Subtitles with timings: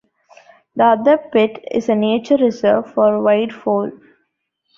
[0.75, 3.91] The other pit is a nature reserve for wildfowl.